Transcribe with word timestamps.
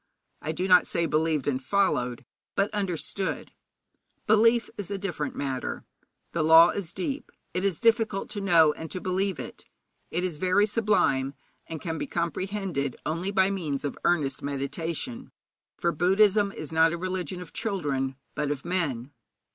I 0.41 0.51
do 0.51 0.67
not 0.67 0.87
say 0.87 1.05
believed 1.05 1.47
and 1.47 1.61
followed, 1.61 2.25
but 2.55 2.73
understood. 2.73 3.51
Belief 4.25 4.67
is 4.75 4.89
a 4.89 4.97
different 4.97 5.35
matter. 5.35 5.85
'The 6.31 6.41
law 6.41 6.69
is 6.71 6.91
deep; 6.91 7.31
it 7.53 7.63
is 7.63 7.79
difficult 7.79 8.27
to 8.31 8.41
know 8.41 8.73
and 8.73 8.89
to 8.89 8.99
believe 8.99 9.39
it. 9.39 9.65
It 10.09 10.23
is 10.23 10.37
very 10.37 10.65
sublime, 10.65 11.35
and 11.67 11.79
can 11.79 11.99
be 11.99 12.07
comprehended 12.07 12.95
only 13.05 13.29
by 13.29 13.51
means 13.51 13.83
of 13.83 13.95
earnest 14.03 14.41
meditation,' 14.41 15.31
for 15.77 15.91
Buddhism 15.91 16.51
is 16.51 16.71
not 16.71 16.93
a 16.93 16.97
religion 16.97 17.39
of 17.39 17.53
children, 17.53 18.15
but 18.33 18.49
of 18.49 18.65
men. 18.65 19.11